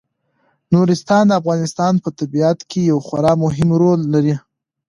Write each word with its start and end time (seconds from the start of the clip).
نورستان 0.73 1.23
د 1.27 1.31
افغانستان 1.41 1.93
په 2.03 2.09
طبیعت 2.19 2.59
کې 2.69 2.79
یو 2.91 2.97
خورا 3.07 3.33
مهم 3.43 3.69
رول 3.81 4.01
لري. 4.13 4.35